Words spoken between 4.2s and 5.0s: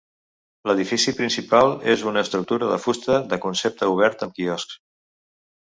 amb quioscs.